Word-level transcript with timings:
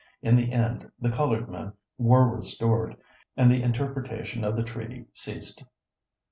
In 0.23 0.35
the 0.35 0.51
end 0.51 0.91
the 0.99 1.11
colored 1.11 1.47
men 1.47 1.73
were 1.99 2.27
restored, 2.35 2.97
and 3.37 3.51
the 3.51 3.61
interpretation 3.61 4.43
of 4.43 4.55
the 4.55 4.63
treaty 4.63 5.05
ceased. 5.13 5.63